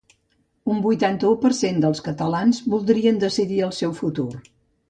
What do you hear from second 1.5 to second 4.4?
cent dels catalans voldrien decidir el seu futur